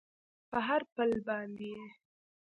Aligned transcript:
په 0.49 0.57
هر 0.67 0.81
پل 0.93 1.11
باندې 1.27 1.67
یې 1.75 1.85